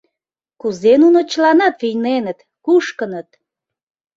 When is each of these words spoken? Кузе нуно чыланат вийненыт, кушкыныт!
Кузе 0.61 0.93
нуно 1.01 1.19
чыланат 1.31 1.75
вийненыт, 1.81 2.39
кушкыныт! 2.65 3.29